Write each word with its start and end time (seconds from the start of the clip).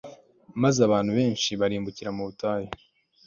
maze 0.61 0.79
abantu 0.87 1.11
benshi 1.19 1.49
barimbukira 1.61 2.09
mu 2.15 2.21
butayu 2.27 2.69